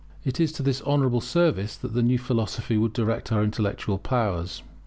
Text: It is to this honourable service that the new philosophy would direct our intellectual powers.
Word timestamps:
It 0.25 0.39
is 0.39 0.51
to 0.53 0.63
this 0.63 0.81
honourable 0.81 1.21
service 1.21 1.75
that 1.77 1.93
the 1.93 2.01
new 2.01 2.17
philosophy 2.17 2.75
would 2.75 2.91
direct 2.93 3.31
our 3.31 3.43
intellectual 3.43 3.99
powers. 3.99 4.63